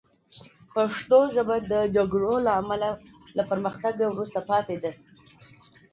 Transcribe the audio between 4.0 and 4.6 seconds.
وروسته